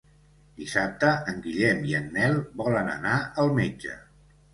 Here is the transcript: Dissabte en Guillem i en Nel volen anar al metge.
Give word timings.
Dissabte 0.59 1.09
en 1.33 1.43
Guillem 1.43 1.83
i 1.89 1.93
en 1.99 2.07
Nel 2.15 2.33
volen 2.63 2.89
anar 2.95 3.13
al 3.45 3.53
metge. 3.61 3.99